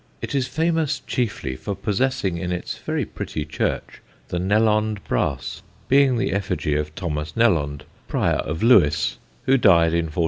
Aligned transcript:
It 0.19 0.33
is 0.33 0.47
famous 0.47 0.99
chiefly 1.05 1.55
for 1.55 1.75
possessing, 1.75 2.39
in 2.39 2.51
its 2.51 2.75
very 2.79 3.05
pretty 3.05 3.45
church, 3.45 4.01
the 4.29 4.39
Nelond 4.39 4.97
brass, 5.07 5.61
being 5.89 6.17
the 6.17 6.31
effigy 6.33 6.73
of 6.73 6.95
Thomas 6.95 7.33
Nelond, 7.33 7.83
Prior 8.07 8.37
of 8.37 8.63
Lewes, 8.63 9.19
who 9.45 9.57
died 9.59 9.93
in 9.93 10.05
1433. 10.05 10.19